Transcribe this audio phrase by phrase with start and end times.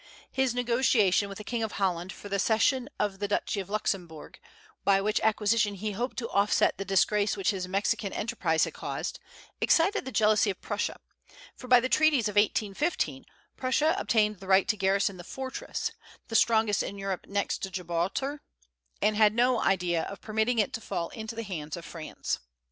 [0.31, 4.39] His negotiation with the King of Holland for the cession of the Duchy of Luxemburg,
[4.83, 9.19] by which acquisition he hoped to offset the disgrace which his Mexican enterprise had caused,
[9.61, 10.99] excited the jealousy of Prussia;
[11.55, 13.25] for by the treaties of 1815
[13.55, 15.91] Prussia obtained the right to garrison the fortress,
[16.29, 18.41] the strongest in Europe next to Gibraltar,
[19.03, 22.39] and had no idea of permitting it to fall into the hands of France.